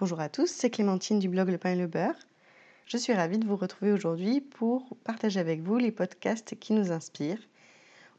Bonjour 0.00 0.20
à 0.20 0.30
tous, 0.30 0.46
c'est 0.46 0.70
Clémentine 0.70 1.18
du 1.18 1.28
blog 1.28 1.50
Le 1.50 1.58
Pain 1.58 1.72
et 1.72 1.76
le 1.76 1.86
Beurre. 1.86 2.14
Je 2.86 2.96
suis 2.96 3.12
ravie 3.12 3.36
de 3.36 3.46
vous 3.46 3.56
retrouver 3.56 3.92
aujourd'hui 3.92 4.40
pour 4.40 4.96
partager 5.04 5.38
avec 5.38 5.60
vous 5.60 5.76
les 5.76 5.92
podcasts 5.92 6.58
qui 6.58 6.72
nous 6.72 6.90
inspirent. 6.90 7.46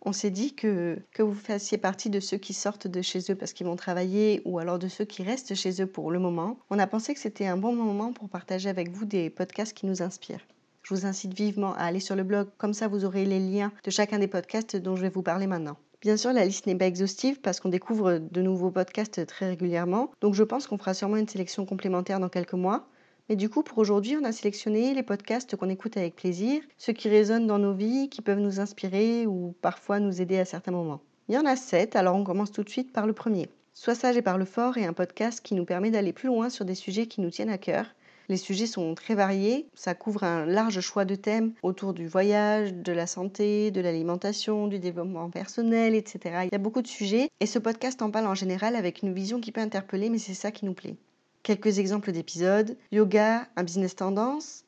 On 0.03 0.13
s'est 0.13 0.29
dit 0.29 0.53
que, 0.53 0.99
que 1.11 1.23
vous 1.23 1.33
fassiez 1.33 1.79
partie 1.79 2.11
de 2.11 2.19
ceux 2.19 2.37
qui 2.37 2.53
sortent 2.53 2.85
de 2.85 3.01
chez 3.01 3.31
eux 3.31 3.35
parce 3.35 3.53
qu'ils 3.53 3.65
vont 3.65 3.77
travailler 3.77 4.43
ou 4.45 4.59
alors 4.59 4.77
de 4.77 4.87
ceux 4.87 5.05
qui 5.05 5.23
restent 5.23 5.55
chez 5.55 5.81
eux 5.81 5.87
pour 5.87 6.11
le 6.11 6.19
moment. 6.19 6.59
On 6.69 6.77
a 6.77 6.85
pensé 6.85 7.15
que 7.15 7.19
c'était 7.19 7.47
un 7.47 7.57
bon 7.57 7.73
moment 7.73 8.13
pour 8.13 8.29
partager 8.29 8.69
avec 8.69 8.91
vous 8.91 9.05
des 9.05 9.31
podcasts 9.31 9.75
qui 9.75 9.87
nous 9.87 10.03
inspirent. 10.03 10.45
Je 10.83 10.93
vous 10.93 11.07
incite 11.07 11.33
vivement 11.33 11.73
à 11.73 11.85
aller 11.85 11.99
sur 11.99 12.15
le 12.15 12.23
blog, 12.23 12.49
comme 12.59 12.75
ça 12.75 12.89
vous 12.89 13.05
aurez 13.05 13.25
les 13.25 13.39
liens 13.39 13.71
de 13.83 13.89
chacun 13.89 14.19
des 14.19 14.27
podcasts 14.27 14.75
dont 14.75 14.95
je 14.95 15.01
vais 15.01 15.09
vous 15.09 15.23
parler 15.23 15.47
maintenant. 15.47 15.77
Bien 16.01 16.17
sûr, 16.17 16.33
la 16.33 16.45
liste 16.45 16.65
n'est 16.65 16.75
pas 16.75 16.87
exhaustive 16.87 17.41
parce 17.41 17.59
qu'on 17.59 17.69
découvre 17.69 18.17
de 18.17 18.41
nouveaux 18.41 18.71
podcasts 18.71 19.23
très 19.27 19.49
régulièrement. 19.49 20.11
Donc 20.19 20.33
je 20.33 20.43
pense 20.43 20.65
qu'on 20.65 20.79
fera 20.79 20.95
sûrement 20.95 21.17
une 21.17 21.27
sélection 21.27 21.63
complémentaire 21.63 22.19
dans 22.19 22.29
quelques 22.29 22.53
mois. 22.53 22.87
Mais 23.29 23.35
du 23.35 23.49
coup, 23.49 23.61
pour 23.61 23.77
aujourd'hui, 23.77 24.17
on 24.19 24.25
a 24.25 24.31
sélectionné 24.31 24.95
les 24.95 25.03
podcasts 25.03 25.55
qu'on 25.55 25.69
écoute 25.69 25.97
avec 25.97 26.15
plaisir, 26.15 26.63
ceux 26.79 26.93
qui 26.93 27.07
résonnent 27.07 27.45
dans 27.45 27.59
nos 27.59 27.73
vies, 27.73 28.09
qui 28.09 28.23
peuvent 28.23 28.39
nous 28.39 28.59
inspirer 28.59 29.27
ou 29.27 29.53
parfois 29.61 29.99
nous 29.99 30.21
aider 30.21 30.39
à 30.39 30.45
certains 30.45 30.71
moments. 30.71 31.01
Il 31.29 31.35
y 31.35 31.37
en 31.37 31.45
a 31.45 31.55
sept, 31.55 31.95
alors 31.95 32.15
on 32.15 32.23
commence 32.23 32.51
tout 32.51 32.63
de 32.63 32.69
suite 32.69 32.91
par 32.91 33.05
le 33.05 33.13
premier. 33.13 33.47
Sois 33.75 33.95
sage 33.95 34.17
et 34.17 34.23
parle 34.23 34.45
fort 34.47 34.77
est 34.77 34.85
un 34.85 34.93
podcast 34.93 35.39
qui 35.41 35.53
nous 35.53 35.65
permet 35.65 35.91
d'aller 35.91 36.13
plus 36.13 36.27
loin 36.27 36.49
sur 36.49 36.65
des 36.65 36.75
sujets 36.75 37.05
qui 37.05 37.21
nous 37.21 37.29
tiennent 37.29 37.49
à 37.49 37.59
cœur 37.59 37.85
les 38.31 38.37
sujets 38.37 38.65
sont 38.65 38.95
très 38.95 39.13
variés, 39.13 39.67
ça 39.75 39.93
couvre 39.93 40.23
un 40.23 40.45
large 40.45 40.79
choix 40.79 41.03
de 41.03 41.15
thèmes 41.15 41.51
autour 41.63 41.93
du 41.93 42.07
voyage, 42.07 42.73
de 42.73 42.93
la 42.93 43.05
santé, 43.05 43.71
de 43.71 43.81
l'alimentation, 43.81 44.67
du 44.67 44.79
développement 44.79 45.29
personnel, 45.29 45.95
etc. 45.95 46.45
Il 46.45 46.49
y 46.53 46.55
a 46.55 46.57
beaucoup 46.57 46.81
de 46.81 46.87
sujets 46.87 47.29
et 47.41 47.45
ce 47.45 47.59
podcast 47.59 48.01
en 48.01 48.09
parle 48.09 48.27
en 48.27 48.33
général 48.33 48.77
avec 48.77 49.01
une 49.01 49.13
vision 49.13 49.41
qui 49.41 49.51
peut 49.51 49.59
interpeller, 49.59 50.09
mais 50.09 50.17
c'est 50.17 50.33
ça 50.33 50.51
qui 50.51 50.63
nous 50.63 50.73
plaît. 50.73 50.95
Quelques 51.43 51.77
exemples 51.77 52.13
d'épisodes 52.13 52.77
yoga, 52.93 53.47
un 53.57 53.63
business 53.63 53.97
tendance, 53.97 54.63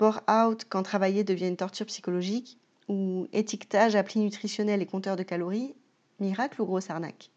bore 0.00 0.22
out 0.28 0.66
quand 0.68 0.82
travailler 0.82 1.22
devient 1.22 1.46
une 1.46 1.56
torture 1.56 1.86
psychologique, 1.86 2.58
ou 2.88 3.28
étiquetage, 3.32 3.94
appli 3.94 4.18
nutritionnel 4.18 4.82
et 4.82 4.86
compteur 4.86 5.14
de 5.14 5.22
calories, 5.22 5.76
miracle 6.18 6.60
ou 6.60 6.66
grosse 6.66 6.90
arnaque? 6.90 7.30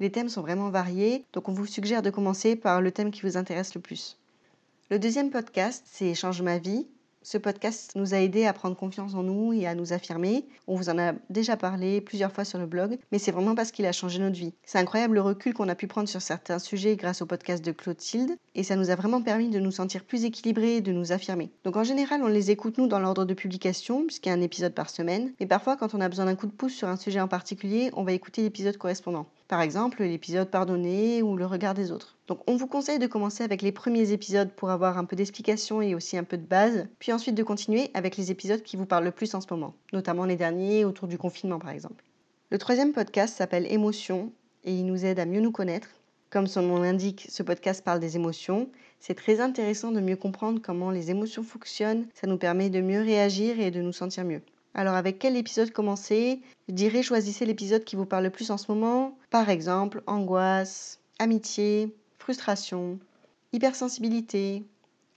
Les 0.00 0.10
thèmes 0.10 0.30
sont 0.30 0.40
vraiment 0.40 0.70
variés, 0.70 1.26
donc 1.34 1.50
on 1.50 1.52
vous 1.52 1.66
suggère 1.66 2.00
de 2.00 2.08
commencer 2.08 2.56
par 2.56 2.80
le 2.80 2.92
thème 2.92 3.10
qui 3.10 3.20
vous 3.20 3.36
intéresse 3.36 3.74
le 3.74 3.82
plus. 3.82 4.16
Le 4.90 4.98
deuxième 4.98 5.30
podcast, 5.30 5.82
c'est 5.90 6.14
Change 6.14 6.42
ma 6.42 6.58
vie. 6.58 6.86
Ce 7.22 7.38
podcast 7.38 7.92
nous 7.96 8.12
a 8.12 8.18
aidé 8.18 8.44
à 8.44 8.52
prendre 8.52 8.76
confiance 8.76 9.14
en 9.14 9.22
nous 9.22 9.54
et 9.54 9.66
à 9.66 9.74
nous 9.74 9.94
affirmer. 9.94 10.46
On 10.66 10.76
vous 10.76 10.90
en 10.90 10.98
a 10.98 11.14
déjà 11.30 11.56
parlé 11.56 12.02
plusieurs 12.02 12.30
fois 12.30 12.44
sur 12.44 12.58
le 12.58 12.66
blog, 12.66 12.98
mais 13.10 13.18
c'est 13.18 13.32
vraiment 13.32 13.54
parce 13.54 13.70
qu'il 13.70 13.86
a 13.86 13.92
changé 13.92 14.18
notre 14.18 14.36
vie. 14.36 14.52
C'est 14.62 14.76
incroyable 14.76 15.14
le 15.14 15.22
recul 15.22 15.54
qu'on 15.54 15.70
a 15.70 15.74
pu 15.74 15.86
prendre 15.86 16.06
sur 16.06 16.20
certains 16.20 16.58
sujets 16.58 16.96
grâce 16.96 17.22
au 17.22 17.26
podcast 17.26 17.64
de 17.64 17.72
Clotilde, 17.72 18.36
et 18.54 18.62
ça 18.62 18.76
nous 18.76 18.90
a 18.90 18.94
vraiment 18.94 19.22
permis 19.22 19.48
de 19.48 19.58
nous 19.58 19.70
sentir 19.70 20.04
plus 20.04 20.26
équilibrés 20.26 20.76
et 20.76 20.80
de 20.82 20.92
nous 20.92 21.12
affirmer. 21.12 21.50
Donc 21.64 21.76
en 21.76 21.84
général, 21.84 22.22
on 22.22 22.28
les 22.28 22.50
écoute 22.50 22.76
nous 22.76 22.86
dans 22.86 23.00
l'ordre 23.00 23.24
de 23.24 23.32
publication, 23.32 24.04
puisqu'il 24.04 24.28
y 24.28 24.32
a 24.32 24.34
un 24.34 24.42
épisode 24.42 24.74
par 24.74 24.90
semaine, 24.90 25.32
mais 25.40 25.46
parfois 25.46 25.78
quand 25.78 25.94
on 25.94 26.02
a 26.02 26.10
besoin 26.10 26.26
d'un 26.26 26.36
coup 26.36 26.46
de 26.46 26.52
pouce 26.52 26.74
sur 26.74 26.88
un 26.88 26.96
sujet 26.96 27.22
en 27.22 27.28
particulier, 27.28 27.90
on 27.94 28.04
va 28.04 28.12
écouter 28.12 28.42
l'épisode 28.42 28.76
correspondant. 28.76 29.24
Par 29.46 29.60
exemple, 29.60 30.02
l'épisode 30.02 30.50
Pardonné 30.50 31.22
ou 31.22 31.36
Le 31.36 31.44
regard 31.44 31.74
des 31.74 31.92
autres. 31.92 32.16
Donc 32.28 32.40
on 32.46 32.56
vous 32.56 32.66
conseille 32.66 32.98
de 32.98 33.06
commencer 33.06 33.44
avec 33.44 33.60
les 33.60 33.72
premiers 33.72 34.10
épisodes 34.10 34.50
pour 34.50 34.70
avoir 34.70 34.96
un 34.96 35.04
peu 35.04 35.16
d'explication 35.16 35.82
et 35.82 35.94
aussi 35.94 36.16
un 36.16 36.24
peu 36.24 36.38
de 36.38 36.46
base, 36.46 36.86
puis 36.98 37.12
ensuite 37.12 37.34
de 37.34 37.42
continuer 37.42 37.90
avec 37.92 38.16
les 38.16 38.30
épisodes 38.30 38.62
qui 38.62 38.78
vous 38.78 38.86
parlent 38.86 39.04
le 39.04 39.10
plus 39.10 39.34
en 39.34 39.42
ce 39.42 39.46
moment, 39.50 39.74
notamment 39.92 40.24
les 40.24 40.36
derniers 40.36 40.86
autour 40.86 41.08
du 41.08 41.18
confinement 41.18 41.58
par 41.58 41.70
exemple. 41.70 42.02
Le 42.48 42.56
troisième 42.56 42.92
podcast 42.92 43.36
s'appelle 43.36 43.70
Émotion 43.70 44.32
et 44.64 44.72
il 44.72 44.86
nous 44.86 45.04
aide 45.04 45.18
à 45.18 45.26
mieux 45.26 45.40
nous 45.40 45.52
connaître. 45.52 45.88
Comme 46.30 46.46
son 46.46 46.62
nom 46.62 46.80
l'indique, 46.80 47.26
ce 47.28 47.42
podcast 47.42 47.84
parle 47.84 48.00
des 48.00 48.16
émotions. 48.16 48.70
C'est 48.98 49.14
très 49.14 49.40
intéressant 49.40 49.92
de 49.92 50.00
mieux 50.00 50.16
comprendre 50.16 50.60
comment 50.62 50.90
les 50.90 51.10
émotions 51.10 51.42
fonctionnent, 51.42 52.06
ça 52.14 52.26
nous 52.26 52.38
permet 52.38 52.70
de 52.70 52.80
mieux 52.80 53.02
réagir 53.02 53.60
et 53.60 53.70
de 53.70 53.82
nous 53.82 53.92
sentir 53.92 54.24
mieux. 54.24 54.40
Alors 54.74 54.94
avec 54.94 55.20
quel 55.20 55.36
épisode 55.36 55.70
commencer? 55.70 56.40
Je 56.68 56.74
dirais 56.74 57.02
choisissez 57.02 57.46
l'épisode 57.46 57.84
qui 57.84 57.94
vous 57.94 58.06
parle 58.06 58.24
le 58.24 58.30
plus 58.30 58.50
en 58.50 58.58
ce 58.58 58.70
moment. 58.70 59.16
Par 59.30 59.48
exemple, 59.48 60.02
angoisse, 60.08 60.98
amitié, 61.20 61.94
frustration, 62.18 62.98
hypersensibilité, 63.52 64.64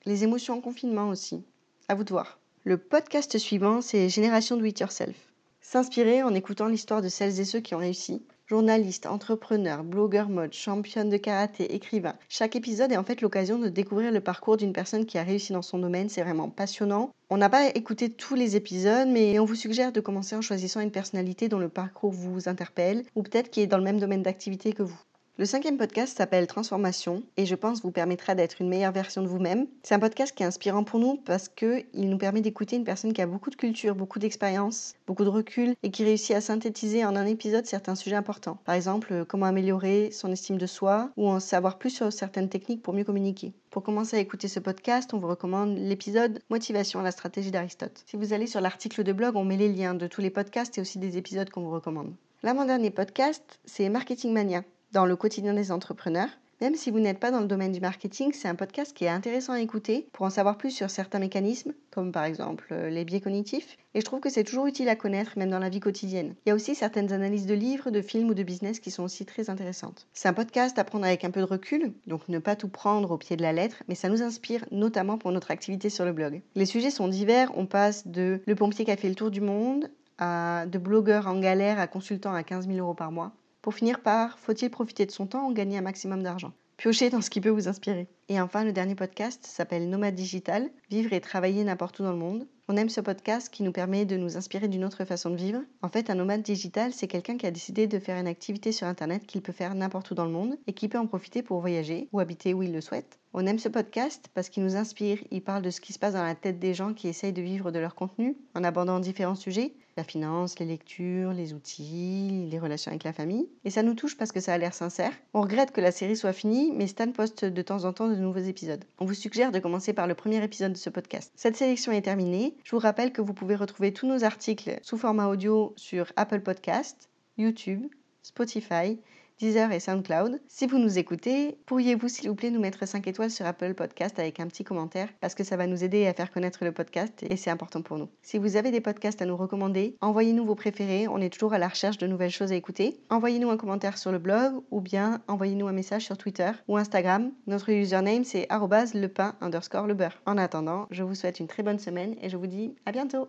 les 0.05 0.23
émotions 0.23 0.57
en 0.57 0.61
confinement 0.61 1.09
aussi. 1.09 1.43
À 1.87 1.95
vous 1.95 2.03
de 2.03 2.11
voir. 2.11 2.37
Le 2.65 2.77
podcast 2.77 3.37
suivant, 3.39 3.81
c'est 3.81 4.09
Génération 4.09 4.57
Do 4.57 4.65
It 4.65 4.79
Yourself. 4.79 5.15
S'inspirer 5.61 6.21
en 6.21 6.35
écoutant 6.35 6.67
l'histoire 6.67 7.01
de 7.01 7.09
celles 7.09 7.39
et 7.39 7.45
ceux 7.45 7.59
qui 7.59 7.73
ont 7.73 7.79
réussi. 7.79 8.21
Journaliste, 8.49 9.07
entrepreneur, 9.07 9.83
blogueur 9.83 10.29
mode, 10.29 10.53
championne 10.53 11.09
de 11.09 11.17
karaté, 11.17 11.75
écrivain. 11.75 12.13
Chaque 12.29 12.55
épisode 12.55 12.93
est 12.93 12.97
en 12.97 13.03
fait 13.03 13.19
l'occasion 13.19 13.59
de 13.59 13.67
découvrir 13.67 14.09
le 14.09 14.21
parcours 14.21 14.55
d'une 14.55 14.71
personne 14.71 15.05
qui 15.05 15.17
a 15.17 15.23
réussi 15.23 15.51
dans 15.51 15.61
son 15.61 15.79
domaine. 15.79 16.07
C'est 16.07 16.23
vraiment 16.23 16.47
passionnant. 16.47 17.11
On 17.29 17.35
n'a 17.35 17.49
pas 17.49 17.67
écouté 17.75 18.09
tous 18.09 18.35
les 18.35 18.55
épisodes, 18.55 19.09
mais 19.09 19.37
on 19.37 19.43
vous 19.43 19.55
suggère 19.55 19.91
de 19.91 19.99
commencer 19.99 20.33
en 20.37 20.41
choisissant 20.41 20.79
une 20.79 20.91
personnalité 20.91 21.49
dont 21.49 21.59
le 21.59 21.67
parcours 21.67 22.13
vous 22.13 22.47
interpelle 22.47 23.03
ou 23.15 23.21
peut-être 23.21 23.49
qui 23.49 23.59
est 23.59 23.67
dans 23.67 23.77
le 23.77 23.83
même 23.83 23.99
domaine 23.99 24.23
d'activité 24.23 24.71
que 24.71 24.83
vous. 24.83 25.01
Le 25.39 25.45
cinquième 25.45 25.77
podcast 25.77 26.17
s'appelle 26.17 26.47
Transformation 26.47 27.21
et 27.37 27.45
je 27.45 27.53
pense 27.53 27.83
vous 27.83 27.91
permettra 27.91 28.33
d'être 28.33 28.59
une 28.59 28.69
meilleure 28.69 28.91
version 28.91 29.21
de 29.21 29.27
vous-même. 29.27 29.67
C'est 29.83 29.93
un 29.93 29.99
podcast 29.99 30.35
qui 30.35 30.41
est 30.41 30.47
inspirant 30.47 30.83
pour 30.83 30.99
nous 30.99 31.17
parce 31.17 31.47
qu'il 31.47 31.85
nous 31.93 32.17
permet 32.17 32.41
d'écouter 32.41 32.75
une 32.75 32.83
personne 32.83 33.13
qui 33.13 33.21
a 33.21 33.27
beaucoup 33.27 33.51
de 33.51 33.55
culture, 33.55 33.93
beaucoup 33.93 34.17
d'expérience, 34.17 34.95
beaucoup 35.05 35.23
de 35.23 35.29
recul 35.29 35.75
et 35.83 35.91
qui 35.91 36.03
réussit 36.03 36.35
à 36.35 36.41
synthétiser 36.41 37.05
en 37.05 37.15
un 37.15 37.27
épisode 37.27 37.67
certains 37.67 37.93
sujets 37.93 38.15
importants. 38.15 38.57
Par 38.65 38.73
exemple, 38.73 39.25
comment 39.25 39.45
améliorer 39.45 40.09
son 40.11 40.31
estime 40.31 40.57
de 40.57 40.65
soi 40.65 41.11
ou 41.17 41.29
en 41.29 41.39
savoir 41.39 41.77
plus 41.77 41.91
sur 41.91 42.11
certaines 42.11 42.49
techniques 42.49 42.81
pour 42.81 42.95
mieux 42.95 43.03
communiquer. 43.03 43.53
Pour 43.69 43.83
commencer 43.83 44.17
à 44.17 44.19
écouter 44.19 44.47
ce 44.47 44.59
podcast, 44.59 45.13
on 45.13 45.19
vous 45.19 45.27
recommande 45.27 45.77
l'épisode 45.77 46.39
Motivation 46.49 47.01
à 47.01 47.03
la 47.03 47.11
stratégie 47.11 47.51
d'Aristote. 47.51 48.05
Si 48.07 48.17
vous 48.17 48.33
allez 48.33 48.47
sur 48.47 48.59
l'article 48.59 49.03
de 49.03 49.13
blog, 49.13 49.35
on 49.35 49.45
met 49.45 49.57
les 49.57 49.71
liens 49.71 49.93
de 49.93 50.07
tous 50.07 50.21
les 50.21 50.31
podcasts 50.31 50.79
et 50.79 50.81
aussi 50.81 50.97
des 50.97 51.15
épisodes 51.15 51.51
qu'on 51.51 51.61
vous 51.61 51.69
recommande. 51.69 52.11
L'avant-dernier 52.41 52.89
podcast, 52.89 53.59
c'est 53.65 53.87
Marketing 53.89 54.33
Mania 54.33 54.63
dans 54.91 55.05
le 55.05 55.15
quotidien 55.15 55.53
des 55.53 55.71
entrepreneurs. 55.71 56.29
Même 56.59 56.73
si 56.73 56.89
vous 56.89 56.99
n'êtes 56.99 57.19
pas 57.19 57.29
dans 57.29 57.41
le 57.41 57.45
domaine 57.45 57.71
du 57.71 57.79
marketing, 57.79 58.31
c'est 58.33 58.47
un 58.47 58.55
podcast 58.55 58.91
qui 58.95 59.05
est 59.05 59.09
intéressant 59.09 59.53
à 59.53 59.61
écouter 59.61 60.07
pour 60.11 60.25
en 60.25 60.31
savoir 60.31 60.57
plus 60.57 60.71
sur 60.71 60.89
certains 60.89 61.19
mécanismes, 61.19 61.73
comme 61.91 62.11
par 62.11 62.23
exemple 62.23 62.69
euh, 62.71 62.89
les 62.89 63.05
biais 63.05 63.21
cognitifs. 63.21 63.77
Et 63.93 63.99
je 63.99 64.05
trouve 64.05 64.21
que 64.21 64.31
c'est 64.31 64.43
toujours 64.43 64.65
utile 64.65 64.89
à 64.89 64.95
connaître, 64.95 65.37
même 65.37 65.51
dans 65.51 65.59
la 65.59 65.69
vie 65.69 65.79
quotidienne. 65.79 66.33
Il 66.45 66.49
y 66.49 66.51
a 66.51 66.55
aussi 66.55 66.73
certaines 66.73 67.13
analyses 67.13 67.45
de 67.45 67.53
livres, 67.53 67.91
de 67.91 68.01
films 68.01 68.29
ou 68.29 68.33
de 68.33 68.41
business 68.41 68.79
qui 68.79 68.89
sont 68.89 69.03
aussi 69.03 69.23
très 69.23 69.51
intéressantes. 69.51 70.07
C'est 70.13 70.29
un 70.29 70.33
podcast 70.33 70.79
à 70.79 70.83
prendre 70.83 71.05
avec 71.05 71.23
un 71.23 71.29
peu 71.29 71.41
de 71.41 71.45
recul, 71.45 71.93
donc 72.07 72.27
ne 72.27 72.39
pas 72.39 72.55
tout 72.55 72.69
prendre 72.69 73.11
au 73.11 73.17
pied 73.19 73.35
de 73.35 73.43
la 73.43 73.53
lettre, 73.53 73.83
mais 73.87 73.95
ça 73.95 74.09
nous 74.09 74.23
inspire 74.23 74.65
notamment 74.71 75.19
pour 75.19 75.31
notre 75.31 75.51
activité 75.51 75.91
sur 75.91 76.05
le 76.05 76.11
blog. 76.13 76.41
Les 76.55 76.65
sujets 76.65 76.89
sont 76.89 77.07
divers, 77.07 77.51
on 77.55 77.67
passe 77.67 78.07
de 78.07 78.41
le 78.47 78.55
pompier 78.55 78.83
qui 78.83 78.91
a 78.91 78.97
fait 78.97 79.09
le 79.09 79.15
tour 79.15 79.29
du 79.29 79.41
monde 79.41 79.91
à 80.17 80.65
de 80.65 80.79
blogueurs 80.79 81.27
en 81.27 81.39
galère 81.39 81.79
à 81.79 81.85
consultant 81.85 82.33
à 82.33 82.41
15 82.41 82.65
000 82.65 82.79
euros 82.79 82.95
par 82.95 83.11
mois 83.11 83.33
pour 83.67 83.75
finir 83.75 83.99
par 83.99 84.39
faut-il 84.39 84.69
profiter 84.69 85.05
de 85.05 85.11
son 85.11 85.27
temps 85.27 85.49
ou 85.49 85.53
gagner 85.53 85.77
un 85.77 85.81
maximum 85.81 86.23
d'argent? 86.23 86.53
Piochez 86.77 87.09
dans 87.09 87.19
ce 87.19 87.29
qui 87.29 87.41
peut 87.41 87.49
vous 87.49 87.67
inspirer. 87.67 88.07
Et 88.29 88.41
enfin, 88.41 88.65
le 88.65 88.73
dernier 88.73 88.95
podcast 88.95 89.45
s'appelle 89.45 89.89
Nomade 89.89 90.13
Digital, 90.13 90.69
vivre 90.89 91.13
et 91.13 91.21
travailler 91.21 91.63
n'importe 91.63 91.99
où 91.99 92.03
dans 92.03 92.11
le 92.11 92.17
monde. 92.17 92.45
On 92.67 92.75
aime 92.75 92.89
ce 92.89 92.99
podcast 92.99 93.47
qui 93.49 93.63
nous 93.63 93.71
permet 93.71 94.03
de 94.03 94.17
nous 94.17 94.35
inspirer 94.35 94.67
d'une 94.67 94.83
autre 94.83 95.05
façon 95.05 95.29
de 95.29 95.37
vivre. 95.37 95.61
En 95.81 95.87
fait, 95.87 96.09
un 96.09 96.15
nomade 96.15 96.41
digital, 96.41 96.91
c'est 96.91 97.07
quelqu'un 97.07 97.37
qui 97.37 97.45
a 97.45 97.51
décidé 97.51 97.87
de 97.87 97.99
faire 97.99 98.19
une 98.19 98.27
activité 98.27 98.73
sur 98.73 98.85
Internet 98.85 99.25
qu'il 99.25 99.41
peut 99.41 99.53
faire 99.53 99.73
n'importe 99.75 100.11
où 100.11 100.15
dans 100.15 100.25
le 100.25 100.31
monde 100.31 100.57
et 100.67 100.73
qui 100.73 100.89
peut 100.89 100.97
en 100.97 101.07
profiter 101.07 101.41
pour 101.41 101.61
voyager 101.61 102.09
ou 102.11 102.19
habiter 102.19 102.53
où 102.53 102.63
il 102.63 102.73
le 102.73 102.81
souhaite. 102.81 103.17
On 103.33 103.45
aime 103.45 103.59
ce 103.59 103.69
podcast 103.69 104.29
parce 104.33 104.49
qu'il 104.49 104.63
nous 104.63 104.75
inspire, 104.75 105.19
il 105.31 105.41
parle 105.41 105.61
de 105.61 105.69
ce 105.69 105.79
qui 105.79 105.93
se 105.93 105.99
passe 105.99 106.15
dans 106.15 106.23
la 106.23 106.35
tête 106.35 106.59
des 106.59 106.73
gens 106.73 106.93
qui 106.93 107.07
essayent 107.07 107.31
de 107.31 107.41
vivre 107.41 107.71
de 107.71 107.79
leur 107.79 107.95
contenu 107.95 108.35
en 108.53 108.65
abordant 108.65 108.99
différents 108.99 109.35
sujets, 109.35 109.73
la 109.95 110.03
finance, 110.03 110.59
les 110.59 110.65
lectures, 110.65 111.33
les 111.33 111.53
outils, 111.53 112.47
les 112.49 112.59
relations 112.59 112.91
avec 112.91 113.03
la 113.03 113.13
famille. 113.13 113.47
Et 113.63 113.69
ça 113.69 113.83
nous 113.83 113.95
touche 113.95 114.17
parce 114.17 114.31
que 114.31 114.39
ça 114.39 114.53
a 114.53 114.57
l'air 114.57 114.73
sincère. 114.73 115.11
On 115.33 115.41
regrette 115.41 115.71
que 115.71 115.81
la 115.81 115.91
série 115.91 116.15
soit 116.15 116.33
finie, 116.33 116.71
mais 116.73 116.87
Stan 116.87 117.11
poste 117.11 117.45
de 117.45 117.61
temps 117.61 117.85
en 117.85 117.93
temps 117.93 118.07
nouveaux 118.19 118.39
épisodes. 118.39 118.83
On 118.99 119.05
vous 119.05 119.13
suggère 119.13 119.51
de 119.51 119.59
commencer 119.59 119.93
par 119.93 120.07
le 120.07 120.15
premier 120.15 120.43
épisode 120.43 120.73
de 120.73 120.77
ce 120.77 120.89
podcast. 120.89 121.31
Cette 121.35 121.55
sélection 121.55 121.91
est 121.91 122.01
terminée. 122.01 122.55
Je 122.63 122.71
vous 122.71 122.79
rappelle 122.79 123.11
que 123.11 123.21
vous 123.21 123.33
pouvez 123.33 123.55
retrouver 123.55 123.93
tous 123.93 124.07
nos 124.07 124.23
articles 124.23 124.79
sous 124.81 124.97
format 124.97 125.27
audio 125.27 125.73
sur 125.75 126.11
Apple 126.15 126.41
Podcast, 126.41 127.09
YouTube, 127.37 127.87
Spotify 128.23 128.99
Deezer 129.39 129.71
et 129.71 129.79
SoundCloud. 129.79 130.41
Si 130.47 130.65
vous 130.65 130.79
nous 130.79 130.97
écoutez, 130.97 131.59
pourriez-vous 131.67 132.07
s'il 132.07 132.27
vous 132.27 132.33
plaît 132.33 132.49
nous 132.49 132.59
mettre 132.59 132.87
5 132.87 133.05
étoiles 133.05 133.29
sur 133.29 133.45
Apple 133.45 133.75
Podcast 133.75 134.17
avec 134.17 134.39
un 134.39 134.47
petit 134.47 134.63
commentaire? 134.63 135.09
Parce 135.21 135.35
que 135.35 135.43
ça 135.43 135.55
va 135.55 135.67
nous 135.67 135.83
aider 135.83 136.07
à 136.07 136.13
faire 136.15 136.31
connaître 136.31 136.65
le 136.65 136.71
podcast 136.71 137.23
et 137.29 137.35
c'est 137.35 137.51
important 137.51 137.83
pour 137.83 137.99
nous. 137.99 138.09
Si 138.23 138.39
vous 138.39 138.55
avez 138.55 138.71
des 138.71 138.81
podcasts 138.81 139.21
à 139.21 139.25
nous 139.25 139.37
recommander, 139.37 139.95
envoyez-nous 140.01 140.43
vos 140.43 140.55
préférés, 140.55 141.07
on 141.07 141.21
est 141.21 141.31
toujours 141.31 141.53
à 141.53 141.59
la 141.59 141.67
recherche 141.67 141.99
de 141.99 142.07
nouvelles 142.07 142.31
choses 142.31 142.51
à 142.51 142.55
écouter. 142.55 142.99
Envoyez-nous 143.11 143.51
un 143.51 143.57
commentaire 143.57 143.99
sur 143.99 144.11
le 144.11 144.17
blog 144.17 144.63
ou 144.71 144.81
bien 144.81 145.21
envoyez-nous 145.27 145.67
un 145.67 145.71
message 145.71 146.05
sur 146.05 146.17
Twitter 146.17 146.49
ou 146.67 146.75
Instagram. 146.75 147.31
Notre 147.45 147.69
username 147.69 148.23
c'est 148.23 148.47
lepin 148.95 149.35
underscore 149.39 149.85
le 149.85 149.93
beurre. 149.93 150.19
En 150.25 150.39
attendant, 150.39 150.87
je 150.89 151.03
vous 151.03 151.13
souhaite 151.13 151.39
une 151.39 151.47
très 151.47 151.61
bonne 151.61 151.77
semaine 151.77 152.15
et 152.23 152.29
je 152.29 152.37
vous 152.37 152.47
dis 152.47 152.73
à 152.87 152.91
bientôt 152.91 153.27